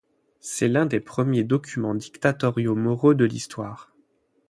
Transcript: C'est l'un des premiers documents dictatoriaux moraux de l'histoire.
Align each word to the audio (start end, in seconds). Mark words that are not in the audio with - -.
C'est 0.39 0.67
l'un 0.67 0.87
des 0.87 0.99
premiers 0.99 1.43
documents 1.43 1.93
dictatoriaux 1.93 2.73
moraux 2.73 3.13
de 3.13 3.23
l'histoire. 3.23 3.93